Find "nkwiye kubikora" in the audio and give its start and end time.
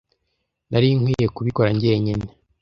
0.99-1.69